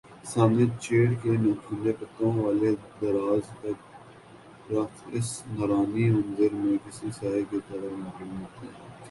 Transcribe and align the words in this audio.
سامنے 0.25 0.65
چیڑ 0.83 1.07
کے 1.21 1.31
نوکیلے 1.41 1.91
پتوں 1.99 2.31
والے 2.35 2.71
دراز 3.01 3.45
قد 3.59 3.77
درخت 4.67 4.97
اس 5.11 5.29
نورانی 5.49 6.09
منظر 6.09 6.55
میں 6.55 6.77
کسی 6.85 7.11
سائے 7.19 7.43
کی 7.49 7.59
طرح 7.67 7.95
معلوم 7.97 8.41
ہوتے 8.41 8.67
تھے 8.67 8.91